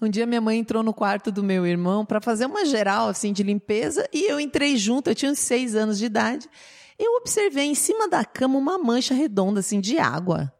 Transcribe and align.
Um 0.00 0.08
dia 0.08 0.26
minha 0.26 0.40
mãe 0.40 0.58
entrou 0.58 0.82
no 0.82 0.94
quarto 0.94 1.32
do 1.32 1.42
meu 1.42 1.66
irmão 1.66 2.06
para 2.06 2.20
fazer 2.20 2.46
uma 2.46 2.64
geral 2.64 3.08
assim 3.08 3.32
de 3.32 3.42
limpeza 3.42 4.08
e 4.12 4.24
eu 4.30 4.38
entrei 4.38 4.76
junto. 4.76 5.10
Eu 5.10 5.14
tinha 5.14 5.32
uns 5.32 5.40
seis 5.40 5.74
anos 5.74 5.98
de 5.98 6.04
idade. 6.04 6.48
Eu 6.96 7.16
observei 7.16 7.64
em 7.64 7.74
cima 7.74 8.08
da 8.08 8.24
cama 8.24 8.58
uma 8.58 8.78
mancha 8.78 9.12
redonda 9.12 9.58
assim 9.58 9.80
de 9.80 9.98
água. 9.98 10.52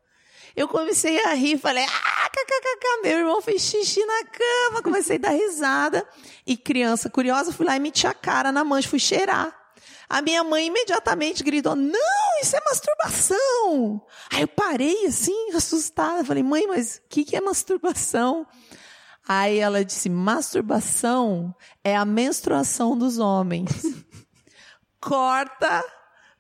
Eu 0.57 0.67
comecei 0.67 1.25
a 1.25 1.35
rir, 1.35 1.57
falei, 1.57 1.85
ah, 1.85 2.31
kkk, 2.31 3.03
meu 3.05 3.19
irmão 3.19 3.41
fez 3.41 3.63
xixi 3.63 4.05
na 4.05 4.25
cama, 4.25 4.83
comecei 4.83 5.15
a 5.15 5.21
dar 5.21 5.31
risada. 5.31 6.05
E 6.45 6.57
criança 6.57 7.09
curiosa, 7.09 7.53
fui 7.53 7.65
lá 7.65 7.77
e 7.77 7.81
meti 7.81 8.09
a 8.09 8.15
cara 8.15 8.51
na 8.51 8.65
mancha, 8.65 8.89
fui 8.89 8.99
cheirar. 8.99 9.57
A 10.09 10.21
minha 10.21 10.43
mãe 10.43 10.67
imediatamente 10.67 11.45
gritou: 11.45 11.77
Não, 11.77 12.41
isso 12.43 12.57
é 12.57 12.61
masturbação. 12.65 14.03
Aí 14.33 14.41
eu 14.41 14.49
parei 14.49 15.07
assim, 15.07 15.53
assustada. 15.55 16.25
Falei: 16.25 16.43
Mãe, 16.43 16.67
mas 16.67 16.97
o 16.97 17.09
que, 17.09 17.25
que 17.25 17.37
é 17.37 17.41
masturbação? 17.41 18.45
Aí 19.29 19.59
ela 19.59 19.85
disse: 19.85 20.09
Masturbação 20.09 21.55
é 21.85 21.95
a 21.95 22.07
menstruação 22.07 22.97
dos 22.97 23.19
homens. 23.19 23.71
Corta 24.99 25.85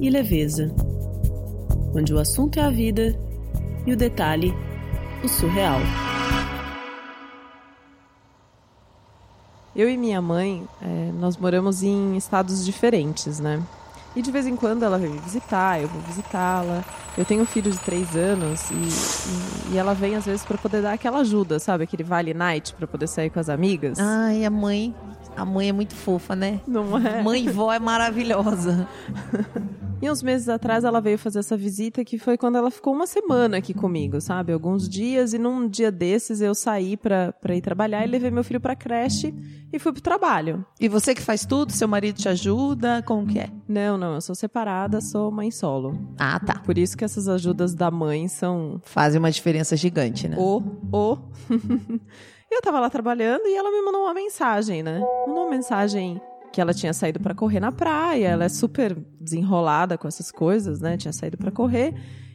e 0.00 0.10
leveza. 0.10 0.74
Onde 1.94 2.12
o 2.12 2.18
assunto 2.18 2.58
é 2.58 2.62
a 2.64 2.70
vida 2.70 3.16
e 3.86 3.92
o 3.92 3.96
detalhe, 3.96 4.52
o 5.22 5.28
surreal. 5.28 5.78
Eu 9.78 9.88
e 9.88 9.96
minha 9.96 10.20
mãe, 10.20 10.66
é, 10.82 11.12
nós 11.20 11.36
moramos 11.36 11.84
em 11.84 12.16
estados 12.16 12.66
diferentes, 12.66 13.38
né? 13.38 13.62
E 14.16 14.20
de 14.20 14.28
vez 14.32 14.44
em 14.44 14.56
quando 14.56 14.82
ela 14.82 14.98
vem 14.98 15.08
me 15.08 15.20
visitar, 15.20 15.80
eu 15.80 15.86
vou 15.86 16.02
visitá-la. 16.02 16.84
Eu 17.16 17.24
tenho 17.24 17.42
um 17.42 17.46
filho 17.46 17.70
de 17.70 17.78
três 17.78 18.16
anos 18.16 18.68
e, 18.72 18.74
e, 18.74 19.74
e 19.74 19.78
ela 19.78 19.94
vem 19.94 20.16
às 20.16 20.26
vezes 20.26 20.44
para 20.44 20.58
poder 20.58 20.82
dar 20.82 20.94
aquela 20.94 21.20
ajuda, 21.20 21.60
sabe? 21.60 21.84
Aquele 21.84 22.02
vale 22.02 22.34
night 22.34 22.74
para 22.74 22.88
poder 22.88 23.06
sair 23.06 23.30
com 23.30 23.38
as 23.38 23.48
amigas. 23.48 24.00
Ai, 24.00 24.44
a 24.44 24.50
mãe, 24.50 24.92
a 25.36 25.44
mãe 25.44 25.68
é 25.68 25.72
muito 25.72 25.94
fofa, 25.94 26.34
né? 26.34 26.60
Não 26.66 26.98
é? 26.98 27.22
Mãe 27.22 27.44
e 27.44 27.48
vó 27.48 27.72
é 27.72 27.78
maravilhosa. 27.78 28.88
E 30.00 30.08
uns 30.08 30.22
meses 30.22 30.48
atrás 30.48 30.84
ela 30.84 31.00
veio 31.00 31.18
fazer 31.18 31.40
essa 31.40 31.56
visita 31.56 32.04
que 32.04 32.18
foi 32.18 32.38
quando 32.38 32.56
ela 32.56 32.70
ficou 32.70 32.94
uma 32.94 33.06
semana 33.06 33.56
aqui 33.56 33.74
comigo, 33.74 34.20
sabe? 34.20 34.52
Alguns 34.52 34.88
dias 34.88 35.32
e 35.32 35.38
num 35.38 35.68
dia 35.68 35.90
desses 35.90 36.40
eu 36.40 36.54
saí 36.54 36.96
pra, 36.96 37.32
pra 37.32 37.56
ir 37.56 37.60
trabalhar 37.60 38.06
e 38.06 38.10
levei 38.10 38.30
meu 38.30 38.44
filho 38.44 38.60
pra 38.60 38.76
creche 38.76 39.34
e 39.72 39.78
fui 39.78 39.92
pro 39.92 40.00
trabalho. 40.00 40.64
E 40.78 40.88
você 40.88 41.16
que 41.16 41.20
faz 41.20 41.44
tudo? 41.44 41.72
Seu 41.72 41.88
marido 41.88 42.16
te 42.16 42.28
ajuda? 42.28 43.02
Como 43.02 43.26
que 43.26 43.40
é? 43.40 43.50
Não, 43.66 43.98
não, 43.98 44.14
eu 44.14 44.20
sou 44.20 44.36
separada, 44.36 45.00
sou 45.00 45.32
mãe 45.32 45.50
solo. 45.50 45.98
Ah, 46.16 46.38
tá. 46.38 46.60
Por 46.60 46.78
isso 46.78 46.96
que 46.96 47.04
essas 47.04 47.26
ajudas 47.28 47.74
da 47.74 47.90
mãe 47.90 48.28
são... 48.28 48.80
Fazem 48.84 49.18
uma 49.18 49.32
diferença 49.32 49.76
gigante, 49.76 50.28
né? 50.28 50.36
O, 50.38 50.62
o... 50.92 51.18
eu 52.48 52.62
tava 52.62 52.78
lá 52.78 52.88
trabalhando 52.88 53.46
e 53.46 53.56
ela 53.56 53.70
me 53.72 53.82
mandou 53.82 54.02
uma 54.02 54.14
mensagem, 54.14 54.80
né? 54.80 55.00
Mandou 55.26 55.42
uma 55.42 55.50
mensagem 55.50 56.20
que 56.52 56.60
ela 56.60 56.74
tinha 56.74 56.92
saído 56.92 57.20
para 57.20 57.34
correr 57.34 57.60
na 57.60 57.72
praia, 57.72 58.28
ela 58.28 58.44
é 58.44 58.48
super 58.48 58.96
desenrolada 59.20 59.98
com 59.98 60.08
essas 60.08 60.30
coisas, 60.30 60.80
né? 60.80 60.96
Tinha 60.96 61.12
saído 61.12 61.36
para 61.36 61.50
correr 61.50 61.94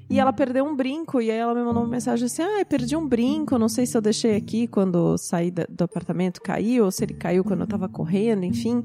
e 0.09 0.19
ela 0.19 0.33
perdeu 0.33 0.65
um 0.65 0.75
brinco 0.75 1.21
e 1.21 1.31
aí 1.31 1.37
ela 1.37 1.55
me 1.55 1.61
mandou 1.63 1.83
uma 1.83 1.89
mensagem 1.89 2.25
assim: 2.25 2.41
"Ah, 2.41 2.65
perdi 2.65 2.95
um 2.95 3.07
brinco, 3.07 3.57
não 3.57 3.69
sei 3.69 3.85
se 3.85 3.97
eu 3.97 4.01
deixei 4.01 4.35
aqui 4.35 4.67
quando 4.67 5.17
saí 5.17 5.49
do 5.51 5.83
apartamento, 5.83 6.41
caiu 6.41 6.85
ou 6.85 6.91
se 6.91 7.03
ele 7.03 7.13
caiu 7.13 7.43
quando 7.43 7.61
eu 7.61 7.67
tava 7.67 7.89
correndo, 7.89 8.43
enfim". 8.43 8.83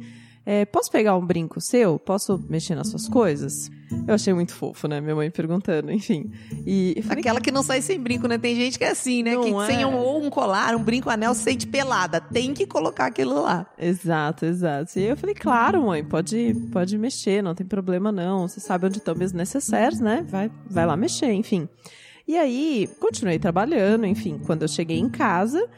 É, 0.51 0.65
posso 0.65 0.91
pegar 0.91 1.15
um 1.15 1.27
brinco 1.27 1.61
seu? 1.61 1.99
Posso 1.99 2.43
mexer 2.49 2.75
nas 2.75 2.89
suas 2.89 3.07
coisas? 3.07 3.71
Eu 4.07 4.15
achei 4.15 4.33
muito 4.33 4.55
fofo, 4.55 4.89
né? 4.89 4.99
Minha 4.99 5.15
mãe 5.15 5.31
perguntando, 5.31 5.93
enfim. 5.93 6.33
E 6.67 6.99
falei, 7.03 7.21
Aquela 7.21 7.39
que 7.39 7.53
não 7.53 7.63
sai 7.63 7.83
sem 7.83 8.01
brinco, 8.01 8.27
né? 8.27 8.39
Tem 8.39 8.57
gente 8.57 8.79
que 8.79 8.85
é 8.85 8.93
assim, 8.93 9.23
né? 9.23 9.37
que 9.37 9.53
é. 9.53 9.67
sem 9.67 9.85
um, 9.85 9.95
ou 9.95 10.25
um 10.25 10.31
colar, 10.31 10.75
um 10.75 10.83
brinco, 10.83 11.11
um 11.11 11.13
anel, 11.13 11.35
se 11.35 11.43
sente 11.43 11.67
pelada. 11.67 12.19
Tem 12.19 12.55
que 12.55 12.67
colocar 12.67 13.05
aquilo 13.05 13.43
lá. 13.43 13.67
Exato, 13.79 14.47
exato. 14.47 14.99
E 14.99 15.05
eu 15.05 15.19
falei, 15.19 15.35
claro, 15.35 15.83
mãe, 15.83 16.03
pode, 16.03 16.55
pode 16.73 16.97
mexer, 16.97 17.43
não 17.43 17.55
tem 17.55 17.67
problema 17.67 18.11
não. 18.11 18.49
Você 18.49 18.59
sabe 18.59 18.87
onde 18.87 18.97
estão 18.97 19.15
meus 19.15 19.35
necessários, 19.35 20.01
né? 20.01 20.25
Vai, 20.31 20.51
vai 20.67 20.87
lá 20.87 20.97
mexer, 20.97 21.31
enfim. 21.31 21.69
E 22.27 22.39
aí, 22.39 22.89
continuei 22.99 23.39
trabalhando, 23.39 24.07
enfim. 24.07 24.41
Quando 24.47 24.63
eu 24.63 24.69
cheguei 24.69 24.99
em 24.99 25.11
casa, 25.11 25.69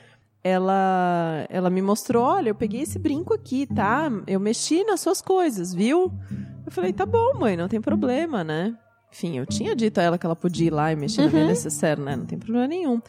ela 0.43 1.47
ela 1.49 1.71
me 1.71 1.83
mostrou, 1.83 2.25
olha, 2.25 2.51
eu 2.51 2.55
peguei 2.55 2.83
esse 2.83 2.99
brinco 2.99 3.35
aqui, 3.35 3.67
tá? 3.67 4.11
Eu 4.27 4.41
mexi 4.41 4.85
nas 4.85 5.01
suas 5.01 5.21
coisas, 5.21 5.75
viu? 5.75 6.13
Eu 6.65 6.73
falei, 6.73 6.93
tá 6.93 7.05
bom, 7.05 7.39
mãe, 7.39 7.57
não 7.57 7.69
tem 7.69 7.81
problema, 7.81 8.43
né? 8.45 8.77
Enfim, 9.13 9.39
eu 9.39 9.47
tinha 9.47 9.75
dito 9.75 9.99
a 9.99 10.03
ela 10.03 10.19
que 10.19 10.25
ela 10.25 10.37
podia 10.37 10.69
ir 10.69 10.73
lá 10.73 10.93
e 10.93 10.97
mexer 10.97 11.23
uhum. 11.23 11.27
na 11.27 11.33
minha 11.33 11.47
necessaire, 11.47 12.01
né? 12.01 12.17
Não 12.17 12.27
tem 12.27 12.39
problema 12.39 12.67
nenhum. 12.67 13.01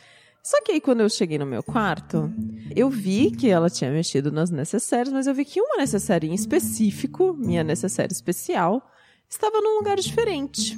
Só 0.43 0.59
que 0.63 0.71
aí, 0.71 0.81
quando 0.81 1.01
eu 1.01 1.09
cheguei 1.09 1.37
no 1.37 1.45
meu 1.45 1.61
quarto, 1.61 2.33
eu 2.75 2.89
vi 2.89 3.29
que 3.29 3.47
ela 3.47 3.69
tinha 3.69 3.91
mexido 3.91 4.31
nas 4.31 4.49
necessárias, 4.49 5.13
mas 5.13 5.27
eu 5.27 5.35
vi 5.35 5.45
que 5.45 5.61
uma 5.61 5.77
necessaire 5.77 6.27
em 6.27 6.33
específico, 6.33 7.33
minha 7.33 7.63
necessaire 7.63 8.11
especial, 8.11 8.81
estava 9.29 9.61
num 9.61 9.77
lugar 9.77 9.97
diferente. 9.97 10.77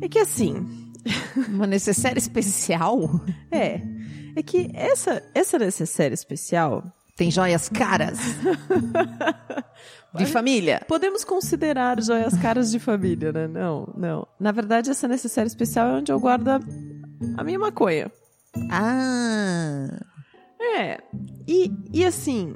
É 0.00 0.08
que 0.08 0.18
assim. 0.18 0.66
Uma 1.48 1.66
necessaire 1.66 2.18
especial? 2.18 3.20
É. 3.52 3.80
É 4.36 4.42
que 4.42 4.70
essa, 4.74 5.22
essa 5.34 5.58
necessaire 5.58 6.14
especial. 6.14 6.84
Tem 7.16 7.30
joias 7.30 7.68
caras. 7.68 8.18
de 10.14 10.26
família. 10.26 10.82
Podemos 10.86 11.24
considerar 11.24 12.00
joias 12.02 12.36
caras 12.38 12.70
de 12.70 12.78
família, 12.78 13.32
né? 13.32 13.46
Não, 13.46 13.92
não. 13.96 14.26
Na 14.38 14.52
verdade, 14.52 14.90
essa 14.90 15.08
necessaire 15.08 15.46
especial 15.46 15.88
é 15.88 15.92
onde 15.94 16.12
eu 16.12 16.18
guardo 16.18 16.48
a, 16.48 16.60
a 17.36 17.44
minha 17.44 17.58
maconha. 17.58 18.10
Ah. 18.70 19.86
É. 20.60 20.98
E, 21.46 21.70
e 21.92 22.04
assim, 22.04 22.54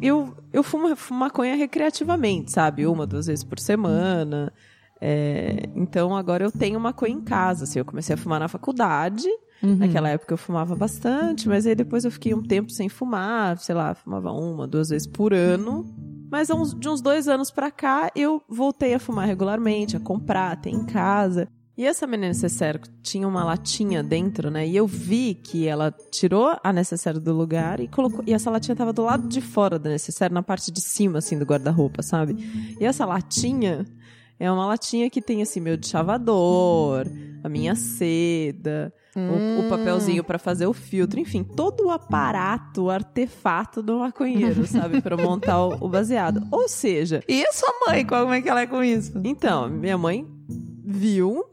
eu, 0.00 0.36
eu 0.52 0.62
fumo, 0.62 0.94
fumo 0.96 1.20
maconha 1.20 1.54
recreativamente, 1.54 2.50
sabe? 2.50 2.86
Uma, 2.86 3.06
duas 3.06 3.26
vezes 3.26 3.44
por 3.44 3.58
semana. 3.58 4.52
É, 5.00 5.64
então 5.74 6.14
agora 6.14 6.44
eu 6.44 6.50
tenho 6.50 6.78
maconha 6.80 7.14
em 7.14 7.20
casa. 7.20 7.64
Assim, 7.64 7.78
eu 7.78 7.84
comecei 7.84 8.14
a 8.14 8.18
fumar 8.18 8.40
na 8.40 8.48
faculdade. 8.48 9.28
Uhum. 9.62 9.76
Naquela 9.76 10.08
época 10.08 10.34
eu 10.34 10.38
fumava 10.38 10.74
bastante, 10.74 11.48
mas 11.48 11.66
aí 11.66 11.74
depois 11.74 12.04
eu 12.04 12.10
fiquei 12.10 12.34
um 12.34 12.42
tempo 12.42 12.70
sem 12.70 12.88
fumar, 12.88 13.58
sei 13.58 13.74
lá, 13.74 13.94
fumava 13.94 14.32
uma, 14.32 14.66
duas 14.66 14.88
vezes 14.88 15.06
por 15.06 15.34
ano. 15.34 15.84
Mas 16.30 16.48
de 16.48 16.88
uns 16.88 17.00
dois 17.00 17.26
anos 17.26 17.50
pra 17.50 17.70
cá, 17.70 18.10
eu 18.14 18.40
voltei 18.48 18.94
a 18.94 19.00
fumar 19.00 19.26
regularmente, 19.26 19.96
a 19.96 20.00
comprar, 20.00 20.56
ter 20.60 20.70
em 20.70 20.84
casa. 20.84 21.48
E 21.76 21.86
essa 21.86 22.06
minha 22.06 22.28
necessaire 22.28 22.78
tinha 23.02 23.26
uma 23.26 23.42
latinha 23.42 24.02
dentro, 24.02 24.50
né? 24.50 24.68
E 24.68 24.76
eu 24.76 24.86
vi 24.86 25.34
que 25.34 25.66
ela 25.66 25.90
tirou 26.10 26.54
a 26.62 26.72
necessaire 26.72 27.18
do 27.18 27.32
lugar 27.32 27.80
e 27.80 27.88
colocou. 27.88 28.22
E 28.26 28.34
essa 28.34 28.50
latinha 28.50 28.76
tava 28.76 28.92
do 28.92 29.02
lado 29.02 29.26
de 29.26 29.40
fora 29.40 29.78
da 29.78 29.88
necessaire, 29.88 30.32
na 30.32 30.42
parte 30.42 30.70
de 30.70 30.80
cima, 30.80 31.18
assim, 31.18 31.38
do 31.38 31.46
guarda-roupa, 31.46 32.02
sabe? 32.02 32.36
E 32.78 32.84
essa 32.84 33.06
latinha 33.06 33.86
é 34.38 34.52
uma 34.52 34.66
latinha 34.66 35.08
que 35.08 35.22
tem, 35.22 35.40
assim, 35.40 35.58
meu 35.58 35.76
de 35.76 35.86
chavador, 35.86 37.06
a 37.42 37.48
minha 37.48 37.74
seda, 37.74 38.92
o, 39.16 39.66
o 39.66 39.68
papelzinho 39.68 40.22
para 40.22 40.38
fazer 40.38 40.66
o 40.66 40.72
filtro, 40.72 41.18
enfim, 41.18 41.42
todo 41.42 41.86
o 41.86 41.90
aparato, 41.90 42.84
o 42.84 42.90
artefato 42.90 43.82
do 43.82 43.98
maconheiro, 43.98 44.66
sabe? 44.66 45.00
para 45.00 45.16
montar 45.16 45.64
o, 45.64 45.84
o 45.84 45.88
baseado. 45.88 46.46
Ou 46.50 46.68
seja. 46.68 47.22
E 47.28 47.44
a 47.44 47.52
sua 47.52 47.72
mãe, 47.86 48.04
como 48.06 48.32
é 48.32 48.40
que 48.40 48.48
ela 48.48 48.60
é 48.60 48.66
com 48.66 48.82
isso? 48.82 49.20
Então, 49.24 49.68
minha 49.68 49.98
mãe 49.98 50.26
viu 50.84 51.44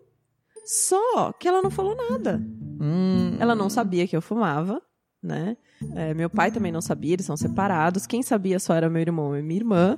só 0.66 1.32
que 1.34 1.48
ela 1.48 1.62
não 1.62 1.72
falou 1.72 1.96
nada. 1.96 2.42
Hum. 2.80 3.38
Ela 3.40 3.56
não 3.56 3.70
sabia 3.70 4.08
que 4.08 4.16
eu 4.16 4.22
fumava, 4.22 4.82
né? 5.24 5.58
É, 5.96 6.14
meu 6.14 6.30
pai 6.30 6.52
também 6.52 6.72
não 6.72 6.82
sabia, 6.82 7.14
eles 7.14 7.26
são 7.26 7.38
separados. 7.38 8.06
Quem 8.06 8.22
sabia 8.22 8.60
só 8.60 8.74
era 8.74 8.90
meu 8.90 9.02
irmão 9.02 9.36
e 9.36 9.42
minha 9.42 9.60
irmã. 9.60 9.98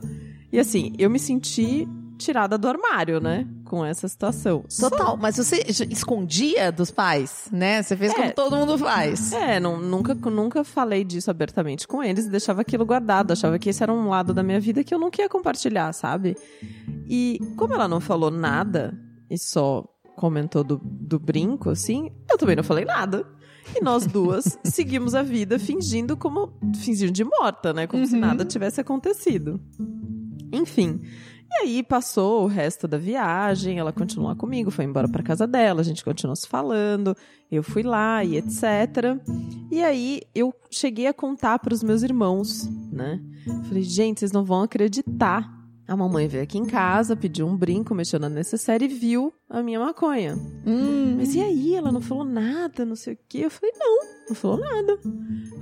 E 0.52 0.60
assim, 0.60 0.94
eu 0.98 1.10
me 1.10 1.20
senti 1.20 1.88
tirada 2.20 2.58
do 2.58 2.68
armário, 2.68 3.20
né? 3.20 3.48
Com 3.66 3.84
essa 3.86 4.08
situação. 4.08 4.64
Total, 4.80 5.08
Só- 5.08 5.18
mas 5.18 5.38
você 5.38 5.64
escondia 5.90 6.72
dos 6.72 6.92
pais, 6.92 7.48
né? 7.52 7.82
Você 7.82 7.96
fez 7.98 8.12
É. 8.12 8.16
como 8.16 8.34
todo 8.34 8.56
mundo 8.58 8.78
faz. 8.78 9.32
É, 9.34 9.60
não, 9.60 9.80
nunca, 9.80 10.14
nunca 10.14 10.64
falei 10.64 11.04
disso 11.04 11.32
abertamente 11.32 11.88
com 11.88 12.04
eles 12.04 12.26
e 12.26 12.30
deixava 12.30 12.62
aquilo 12.62 12.86
guardado. 12.86 13.32
Achava 13.32 13.58
que 13.58 13.70
esse 13.70 13.82
era 13.82 13.92
um 13.94 14.10
lado 14.10 14.34
da 14.34 14.44
minha 14.44 14.60
vida 14.60 14.84
que 14.84 14.94
eu 14.94 15.00
não 15.00 15.10
queria 15.10 15.30
compartilhar, 15.30 15.92
sabe? 15.94 16.36
E 17.08 17.40
como 17.56 17.74
ela 17.74 17.88
não 17.88 18.00
falou 18.00 18.30
nada 18.30 18.98
e 19.30 19.38
só 19.38 19.84
comentou 20.16 20.64
do, 20.64 20.80
do 20.84 21.18
brinco, 21.18 21.70
assim, 21.70 22.12
eu 22.30 22.38
também 22.38 22.56
não 22.56 22.64
falei 22.64 22.84
nada. 22.86 23.26
E 23.76 23.84
nós 23.84 24.06
duas 24.08 24.58
seguimos 24.66 25.14
a 25.16 25.22
vida 25.22 25.60
fingindo 25.60 26.18
como. 26.18 26.52
fingindo 26.82 27.12
de 27.12 27.24
morta, 27.24 27.72
né? 27.72 27.86
Como 27.88 28.06
se 28.06 28.16
Uhum. 28.16 28.20
nada 28.22 28.44
tivesse 28.44 28.82
acontecido. 28.82 29.62
Enfim. 30.52 31.02
E 31.52 31.64
aí 31.64 31.84
passou 31.84 32.44
o 32.44 32.48
resto 32.48 32.88
da 32.88 32.98
viagem, 32.98 33.80
ela 33.80 33.92
continuou 33.92 34.36
comigo, 34.36 34.70
foi 34.70 34.86
embora 34.86 35.08
pra 35.08 35.24
casa 35.24 35.48
dela, 35.48 35.82
a 35.82 35.84
gente 35.84 36.04
continuou 36.04 36.36
se 36.36 36.48
falando, 36.48 37.16
eu 37.52 37.64
fui 37.64 37.82
lá 37.82 38.24
e 38.24 38.38
etc. 38.38 39.18
E 39.72 39.84
aí 39.84 40.22
eu 40.34 40.54
cheguei 40.70 41.08
a 41.08 41.14
contar 41.14 41.58
pros 41.60 41.82
meus 41.82 42.04
irmãos, 42.04 42.70
né? 42.92 43.20
Falei, 43.68 43.84
gente, 43.84 44.20
vocês 44.20 44.32
não 44.32 44.46
vão 44.46 44.62
acreditar. 44.62 45.59
A 45.90 45.96
mamãe 45.98 46.28
veio 46.28 46.44
aqui 46.44 46.60
em 46.60 46.66
casa, 46.66 47.16
pediu 47.16 47.48
um 47.48 47.58
brinco, 47.58 47.96
mexeu 47.96 48.20
na 48.20 48.30
necessaire 48.30 48.86
e 48.86 48.88
viu 48.88 49.34
a 49.50 49.64
minha 49.64 49.80
maconha. 49.80 50.36
Hum. 50.64 51.16
Mas 51.18 51.34
e 51.34 51.42
aí? 51.42 51.74
Ela 51.74 51.92
não 51.92 52.00
falou 52.00 52.24
nada, 52.24 52.86
não 52.86 52.96
sei 52.96 53.16
o 53.16 53.18
quê. 53.28 53.40
Eu 53.40 53.50
falei, 53.50 53.74
não, 53.76 53.98
não 54.30 54.36
falou 54.36 54.60
nada. 54.60 55.00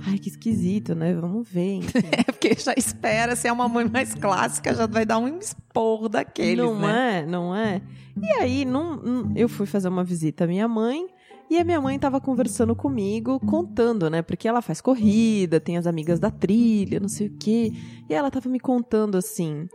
Ai, 0.06 0.18
que 0.18 0.28
esquisito, 0.28 0.94
né? 0.94 1.14
Vamos 1.14 1.48
ver, 1.48 1.76
enfim. 1.80 1.98
É 2.12 2.24
porque 2.24 2.54
já 2.58 2.74
espera, 2.76 3.34
se 3.34 3.48
é 3.48 3.52
uma 3.52 3.66
mãe 3.68 3.88
mais 3.88 4.14
clássica, 4.14 4.74
já 4.74 4.86
vai 4.86 5.06
dar 5.06 5.16
um 5.16 5.38
esporro 5.38 6.10
daqueles, 6.10 6.62
não 6.62 6.78
né? 6.78 7.20
é, 7.20 7.26
não 7.26 7.56
é. 7.56 7.80
E 8.20 8.30
aí, 8.32 8.64
não- 8.66 9.32
eu 9.34 9.48
fui 9.48 9.64
fazer 9.64 9.88
uma 9.88 10.04
visita 10.04 10.44
à 10.44 10.46
minha 10.46 10.68
mãe. 10.68 11.06
E 11.50 11.56
a 11.56 11.64
minha 11.64 11.80
mãe 11.80 11.98
tava 11.98 12.20
conversando 12.20 12.76
comigo, 12.76 13.40
contando, 13.40 14.10
né? 14.10 14.20
Porque 14.20 14.46
ela 14.46 14.60
faz 14.60 14.82
corrida, 14.82 15.58
tem 15.58 15.78
as 15.78 15.86
amigas 15.86 16.20
da 16.20 16.30
trilha, 16.30 17.00
não 17.00 17.08
sei 17.08 17.28
o 17.28 17.38
quê. 17.38 17.72
E 18.06 18.12
ela 18.12 18.30
tava 18.30 18.50
me 18.50 18.60
contando 18.60 19.16
assim: 19.16 19.66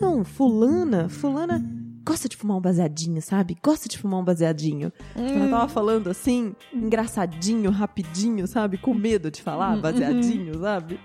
Não, 0.00 0.24
fulana, 0.24 1.08
fulana 1.08 1.62
gosta 2.08 2.26
de 2.26 2.38
fumar 2.38 2.56
um 2.56 2.60
baseadinho, 2.60 3.20
sabe? 3.20 3.54
Gosta 3.62 3.86
de 3.86 3.98
fumar 3.98 4.20
um 4.20 4.24
baseadinho. 4.24 4.90
Ela 5.14 5.48
tava 5.50 5.68
falando 5.68 6.08
assim, 6.08 6.56
engraçadinho, 6.72 7.70
rapidinho, 7.70 8.46
sabe? 8.46 8.78
Com 8.78 8.94
medo 8.94 9.30
de 9.30 9.42
falar, 9.42 9.76
baseadinho, 9.76 10.58
sabe? 10.58 10.98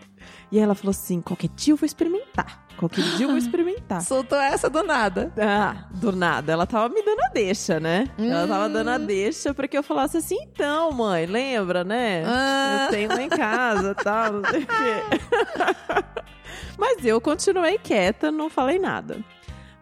E 0.50 0.58
ela 0.58 0.74
falou 0.74 0.92
assim: 0.92 1.20
qualquer 1.22 1.50
dia 1.50 1.74
eu 1.74 1.78
vou 1.78 1.86
experimentar. 1.86 2.66
Qualquer 2.78 3.04
dia 3.18 3.26
eu 3.26 3.30
vou 3.30 3.38
experimentar. 3.38 4.02
Soltou 4.02 4.40
essa 4.40 4.70
do 4.70 4.82
nada. 4.82 5.34
Ah, 5.38 5.90
do 5.94 6.14
nada. 6.14 6.54
Ela 6.54 6.66
tava 6.66 6.88
me 6.88 7.04
dando 7.04 7.20
a 7.20 7.30
deixa, 7.30 7.82
né? 7.82 8.10
Ela 8.18 8.48
tava 8.48 8.70
dando 8.70 8.90
a 8.90 8.98
deixa 8.98 9.54
pra 9.54 9.68
que 9.68 9.78
eu 9.78 9.84
falasse 9.84 10.16
assim, 10.16 10.38
então, 10.42 10.92
mãe, 10.94 11.26
lembra, 11.26 11.84
né? 11.84 12.24
Ah. 12.26 12.86
Eu 12.86 12.92
tenho 12.92 13.10
lá 13.10 13.22
em 13.22 13.30
casa, 13.30 13.94
tal, 13.96 14.34
não 14.34 14.50
sei 14.50 14.64
o 14.64 14.68
quê. 14.68 16.24
Mas 16.78 17.06
eu 17.06 17.20
continuei 17.22 17.78
quieta, 17.78 18.32
não 18.32 18.50
falei 18.50 18.80
nada. 18.80 19.24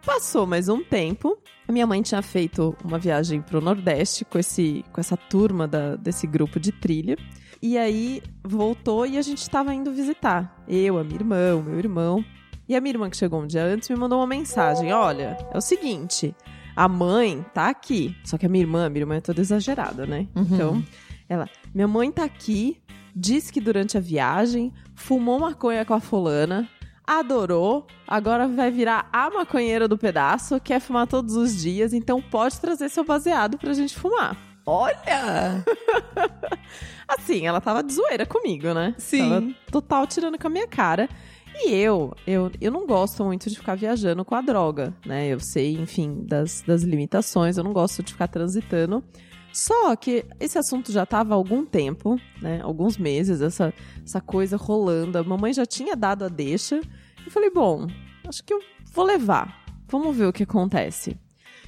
Passou 0.04 0.46
mais 0.46 0.68
um 0.68 0.82
tempo. 0.82 1.38
A 1.68 1.72
minha 1.72 1.86
mãe 1.86 2.02
tinha 2.02 2.22
feito 2.22 2.76
uma 2.84 2.98
viagem 2.98 3.40
pro 3.40 3.60
Nordeste 3.60 4.24
com, 4.24 4.38
esse, 4.38 4.84
com 4.92 5.00
essa 5.00 5.16
turma 5.16 5.66
da- 5.68 5.96
desse 5.96 6.26
grupo 6.26 6.58
de 6.58 6.72
trilha. 6.72 7.16
E 7.60 7.78
aí 7.78 8.20
voltou 8.42 9.06
e 9.06 9.16
a 9.16 9.22
gente 9.22 9.48
tava 9.48 9.72
indo 9.72 9.92
visitar. 9.92 10.60
Eu, 10.66 10.98
a 10.98 11.04
minha 11.04 11.16
irmã, 11.16 11.54
o 11.54 11.62
meu 11.62 11.78
irmão. 11.78 12.24
E 12.68 12.74
a 12.74 12.80
minha 12.80 12.92
irmã, 12.94 13.08
que 13.08 13.16
chegou 13.16 13.40
um 13.40 13.46
dia 13.46 13.64
antes, 13.64 13.88
me 13.88 13.96
mandou 13.96 14.18
uma 14.18 14.26
mensagem: 14.26 14.92
Olha, 14.92 15.36
é 15.52 15.56
o 15.56 15.60
seguinte, 15.60 16.34
a 16.74 16.88
mãe 16.88 17.44
tá 17.54 17.68
aqui. 17.68 18.16
Só 18.24 18.36
que 18.36 18.46
a 18.46 18.48
minha 18.48 18.62
irmã, 18.64 18.86
a 18.86 18.90
minha 18.90 19.02
irmã 19.02 19.14
é 19.16 19.20
toda 19.20 19.40
exagerada, 19.40 20.04
né? 20.06 20.26
Então, 20.34 20.82
ela, 21.28 21.48
minha 21.72 21.86
mãe 21.86 22.10
tá 22.10 22.24
aqui, 22.24 22.80
disse 23.14 23.52
que 23.52 23.60
durante 23.60 23.96
a 23.96 24.00
viagem 24.00 24.72
fumou 24.94 25.38
maconha 25.38 25.84
com 25.84 25.94
a 25.94 26.00
fulana, 26.00 26.68
adorou, 27.06 27.86
agora 28.06 28.46
vai 28.48 28.70
virar 28.70 29.08
a 29.12 29.30
maconheira 29.30 29.86
do 29.86 29.98
pedaço, 29.98 30.60
quer 30.60 30.80
fumar 30.80 31.06
todos 31.06 31.36
os 31.36 31.60
dias, 31.60 31.92
então 31.92 32.20
pode 32.22 32.60
trazer 32.60 32.88
seu 32.88 33.04
baseado 33.04 33.58
pra 33.58 33.72
gente 33.72 33.96
fumar. 33.96 34.36
Olha! 34.64 35.64
Assim, 37.08 37.46
ela 37.46 37.60
tava 37.60 37.82
de 37.82 37.92
zoeira 37.92 38.24
comigo, 38.24 38.72
né? 38.72 38.94
Sim. 38.96 39.28
Tava 39.28 39.54
total 39.70 40.06
tirando 40.06 40.38
com 40.38 40.46
a 40.46 40.50
minha 40.50 40.68
cara. 40.68 41.08
E 41.54 41.70
eu, 41.74 42.14
eu, 42.26 42.50
eu 42.60 42.72
não 42.72 42.86
gosto 42.86 43.22
muito 43.24 43.50
de 43.50 43.56
ficar 43.56 43.74
viajando 43.74 44.24
com 44.24 44.34
a 44.34 44.40
droga, 44.40 44.94
né? 45.04 45.28
Eu 45.28 45.38
sei, 45.38 45.74
enfim, 45.74 46.24
das, 46.26 46.62
das 46.66 46.82
limitações, 46.82 47.58
eu 47.58 47.64
não 47.64 47.72
gosto 47.72 48.02
de 48.02 48.12
ficar 48.12 48.28
transitando. 48.28 49.04
Só 49.52 49.94
que 49.94 50.24
esse 50.40 50.58
assunto 50.58 50.90
já 50.90 51.04
tava 51.04 51.34
há 51.34 51.36
algum 51.36 51.64
tempo, 51.64 52.18
né? 52.40 52.60
Alguns 52.62 52.96
meses, 52.96 53.40
essa, 53.40 53.72
essa 54.04 54.20
coisa 54.20 54.56
rolando. 54.56 55.18
A 55.18 55.22
mamãe 55.22 55.52
já 55.52 55.66
tinha 55.66 55.94
dado 55.94 56.24
a 56.24 56.28
deixa. 56.28 56.80
Eu 57.24 57.30
falei, 57.30 57.50
bom, 57.50 57.86
acho 58.26 58.42
que 58.42 58.54
eu 58.54 58.60
vou 58.92 59.04
levar. 59.04 59.62
Vamos 59.88 60.16
ver 60.16 60.26
o 60.26 60.32
que 60.32 60.44
acontece. 60.44 61.18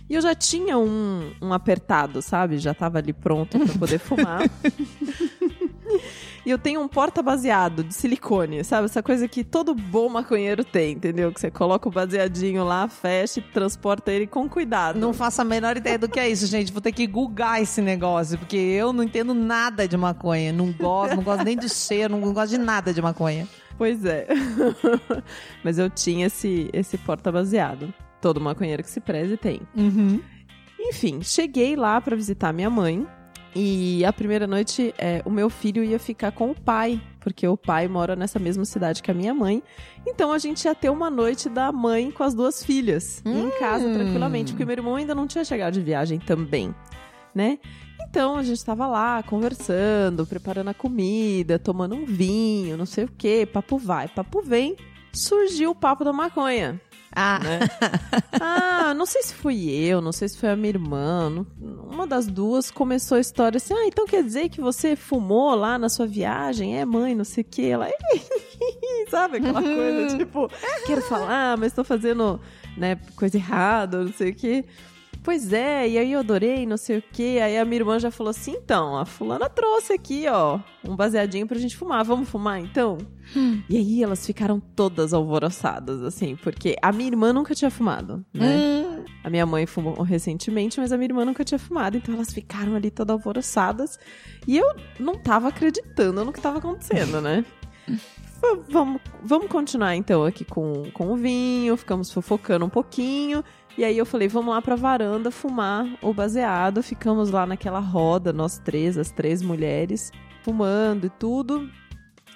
E 0.09 0.15
eu 0.15 0.21
já 0.21 0.35
tinha 0.35 0.79
um, 0.79 1.33
um 1.41 1.53
apertado, 1.53 2.21
sabe? 2.23 2.59
Já 2.59 2.75
tava 2.75 2.99
ali 2.99 3.13
pronto 3.13 3.59
pra 3.59 3.79
poder 3.79 3.99
fumar. 3.99 4.43
E 6.45 6.51
eu 6.51 6.59
tenho 6.59 6.81
um 6.81 6.89
porta 6.89 7.23
baseado 7.23 7.83
de 7.83 7.95
silicone, 7.95 8.63
sabe? 8.63 8.85
Essa 8.85 9.03
coisa 9.03 9.27
que 9.27 9.43
todo 9.43 9.75
bom 9.75 10.11
maconheiro 10.11 10.63
tem, 10.63 10.93
entendeu? 10.93 11.33
Que 11.33 11.41
você 11.41 11.51
coloca 11.51 11.89
o 11.89 11.93
baseadinho 11.93 12.63
lá, 12.65 12.87
fecha 12.87 13.41
e 13.41 13.43
transporta 13.43 14.13
ele 14.13 14.27
com 14.27 14.47
cuidado. 14.49 14.99
Não 14.99 15.15
faço 15.15 15.41
a 15.41 15.45
menor 15.45 15.77
ideia 15.77 15.99
do 15.99 16.09
que 16.09 16.21
é 16.21 16.29
isso, 16.29 16.47
gente. 16.47 16.71
Vou 16.71 16.83
ter 16.83 16.93
que 16.93 17.07
googar 17.07 17.63
esse 17.63 17.81
negócio, 17.81 18.39
porque 18.39 18.57
eu 18.57 18.93
não 18.93 19.03
entendo 19.03 19.33
nada 19.33 19.89
de 19.89 19.97
maconha. 19.97 20.53
Não 20.53 20.71
gosto, 20.71 21.17
não 21.17 21.23
gosto 21.23 21.45
nem 21.45 21.57
do 21.57 21.69
cheiro, 21.69 22.15
não 22.19 22.33
gosto 22.35 22.51
de 22.51 22.59
nada 22.59 22.93
de 22.93 23.01
maconha. 23.01 23.49
Pois 23.79 24.05
é. 24.05 24.27
Mas 25.65 25.79
eu 25.79 25.89
tinha 25.89 26.27
esse, 26.27 26.69
esse 26.75 26.99
porta 26.99 27.33
baseado. 27.33 27.93
Todo 28.21 28.41
maconheiro 28.41 28.83
que 28.83 28.91
se 28.91 29.01
preze 29.01 29.37
tem. 29.39 29.63
Uhum. 29.75 30.21
Enfim, 30.79 31.23
cheguei 31.23 31.75
lá 31.75 32.01
pra 32.01 32.15
visitar 32.15 32.53
minha 32.53 32.69
mãe. 32.69 33.07
E 33.55 34.05
a 34.05 34.13
primeira 34.13 34.49
noite, 34.49 34.93
é, 34.99 35.23
o 35.25 35.31
meu 35.31 35.49
filho 35.49 35.85
ia 35.85 35.99
ficar 35.99 36.33
com 36.33 36.51
o 36.51 36.55
pai, 36.61 37.01
porque 37.21 37.47
o 37.47 37.57
pai 37.57 37.87
mora 37.87 38.17
nessa 38.17 38.41
mesma 38.41 38.65
cidade 38.65 39.01
que 39.01 39.11
a 39.11 39.15
minha 39.15 39.33
mãe. 39.33 39.63
Então 40.05 40.33
a 40.33 40.39
gente 40.39 40.65
ia 40.65 40.75
ter 40.75 40.91
uma 40.91 41.09
noite 41.09 41.49
da 41.49 41.71
mãe 41.71 42.11
com 42.11 42.25
as 42.25 42.35
duas 42.35 42.65
filhas, 42.65 43.23
em 43.25 43.51
casa 43.59 43.93
tranquilamente, 43.93 44.53
porque 44.53 44.65
meu 44.65 44.73
irmão 44.73 44.97
ainda 44.97 45.15
não 45.15 45.27
tinha 45.27 45.45
chegado 45.45 45.75
de 45.75 45.81
viagem 45.81 46.19
também, 46.19 46.75
né? 47.33 47.61
Então 48.09 48.37
a 48.37 48.43
gente 48.43 48.65
tava 48.65 48.89
lá 48.89 49.23
conversando, 49.23 50.27
preparando 50.27 50.71
a 50.71 50.75
comida, 50.75 51.57
tomando 51.57 51.95
um 51.95 52.05
vinho, 52.05 52.77
não 52.77 52.87
sei 52.87 53.05
o 53.05 53.09
quê, 53.17 53.49
papo 53.51 53.79
vai, 53.79 54.09
papo 54.09 54.43
vem. 54.43 54.77
Surgiu 55.13 55.71
o 55.71 55.75
papo 55.77 56.03
da 56.03 56.13
maconha 56.13 56.81
Ah, 57.17 57.39
né? 57.39 57.61
ah, 58.41 58.95
não 58.95 59.07
sei 59.07 59.23
se 59.23 59.35
fui 59.35 59.71
eu, 59.71 60.01
não 60.01 60.11
sei 60.13 60.29
se 60.29 60.37
foi 60.39 60.49
a 60.51 60.57
minha 60.57 60.71
irmã. 60.71 61.31
não- 61.31 61.47
Uma 61.91 62.07
das 62.07 62.27
duas 62.27 62.71
começou 62.71 63.17
a 63.17 63.21
história 63.21 63.57
assim: 63.59 63.73
ah, 63.75 63.87
então 63.87 64.05
quer 64.07 64.23
dizer 64.23 64.49
que 64.49 64.61
você 64.61 64.97
fumou 64.97 65.55
lá 65.55 65.79
na 65.79 65.89
sua 65.89 66.07
viagem? 66.07 66.77
É, 66.79 66.85
mãe, 66.85 67.15
não 67.15 67.25
sei 67.25 67.43
o 67.43 67.47
que. 67.47 67.67
Ela, 67.69 67.89
sabe 69.11 69.37
aquela 69.39 69.63
coisa, 69.63 70.17
tipo, 70.19 70.51
quero 70.87 71.03
falar, 71.03 71.57
mas 71.57 71.73
tô 71.73 71.85
fazendo, 71.85 72.41
né, 72.77 72.97
coisa 73.17 73.37
errada, 73.37 74.03
não 74.05 74.13
sei 74.13 74.31
o 74.31 74.35
que. 74.35 74.65
Pois 75.25 75.55
é, 75.55 75.89
e 75.89 75.97
aí 75.97 76.13
eu 76.13 76.21
adorei, 76.21 76.67
não 76.67 76.77
sei 76.77 76.99
o 76.99 77.03
quê. 77.03 77.41
Aí 77.43 77.57
a 77.57 77.65
minha 77.65 77.81
irmã 77.81 77.99
já 77.99 78.11
falou 78.11 78.31
assim: 78.31 78.53
então, 78.53 78.95
a 78.95 79.07
fulana 79.07 79.49
trouxe 79.49 79.95
aqui, 79.95 80.27
ó, 80.29 80.61
um 80.87 80.95
baseadinho 80.95 81.47
pra 81.47 81.59
gente 81.59 81.75
fumar. 81.75 82.05
Vamos 82.05 82.29
fumar 82.29 82.61
então? 82.61 82.99
Hum. 83.35 83.63
E 83.67 83.79
aí 83.79 84.03
elas 84.03 84.27
ficaram 84.27 84.61
todas 84.61 85.15
alvoroçadas, 85.15 86.03
assim, 86.03 86.37
porque 86.37 86.77
a 86.83 86.93
minha 86.93 87.09
irmã 87.09 87.33
nunca 87.33 87.55
tinha 87.55 87.71
fumado, 87.71 88.23
né? 88.35 88.55
Hum. 88.55 89.05
A 89.25 89.31
minha 89.31 89.47
mãe 89.47 89.65
fumou 89.65 90.03
recentemente, 90.03 90.79
mas 90.79 90.93
a 90.93 90.99
minha 90.99 91.09
irmã 91.09 91.25
nunca 91.25 91.43
tinha 91.43 91.59
fumado, 91.59 91.97
então 91.97 92.15
elas 92.15 92.31
ficaram 92.31 92.75
ali 92.75 92.91
todas 92.91 93.15
alvoroçadas. 93.15 93.99
E 94.47 94.59
eu 94.59 94.77
não 95.01 95.19
tava 95.19 95.49
acreditando 95.49 96.23
no 96.23 96.35
que 96.35 96.41
tava 96.41 96.59
acontecendo, 96.59 97.23
né? 97.23 97.47
vamos, 98.69 99.01
vamos 99.23 99.49
continuar 99.49 99.97
então 99.97 100.25
aqui 100.25 100.45
com, 100.45 100.91
com 100.93 101.13
o 101.13 101.17
vinho, 101.17 101.77
ficamos 101.77 102.11
fofocando 102.13 102.65
um 102.65 102.69
pouquinho. 102.69 103.43
E 103.77 103.85
aí 103.85 103.99
eu 103.99 104.07
falei, 104.07 104.29
vamos 104.29 104.55
lá 104.55 104.63
pra 104.63 104.77
varanda 104.77 105.31
fumar 105.31 105.87
o 106.01 106.15
baseado. 106.15 106.83
Ficamos 106.83 107.31
lá 107.31 107.45
naquela 107.45 107.81
roda, 107.81 108.33
nós 108.33 108.59
três, 108.59 108.97
as 108.97 109.11
três 109.11 109.43
mulheres, 109.43 110.13
fumando 110.43 111.07
e 111.07 111.11
tudo. 111.11 111.69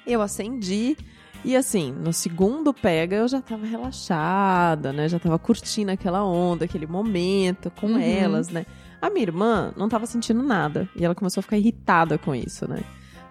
Eu 0.07 0.21
acendi. 0.21 0.97
E 1.45 1.55
assim, 1.55 1.93
no 1.93 2.13
segundo 2.13 2.75
pega 2.75 3.17
eu 3.17 3.29
já 3.29 3.41
tava 3.41 3.65
relaxada, 3.65 4.93
né? 4.93 5.09
Já 5.09 5.21
tava 5.21 5.39
curtindo 5.39 5.93
aquela 5.93 6.25
onda, 6.25 6.65
aquele 6.65 6.87
momento 6.87 7.71
com 7.71 7.93
uhum. 7.93 8.01
elas, 8.01 8.49
né? 8.49 8.67
A 9.01 9.09
minha 9.09 9.23
irmã 9.23 9.73
não 9.77 9.89
tava 9.89 10.07
sentindo 10.07 10.43
nada. 10.43 10.89
E 10.97 11.05
ela 11.05 11.15
começou 11.15 11.41
a 11.41 11.43
ficar 11.43 11.57
irritada 11.57 12.19
com 12.19 12.35
isso, 12.35 12.69
né? 12.69 12.83